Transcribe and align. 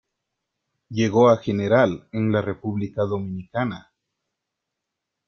llegó 0.89 1.29
a 1.29 1.37
general 1.37 2.09
en 2.11 2.31
la 2.31 2.41
República 2.41 3.03
Dominicana. 3.03 3.91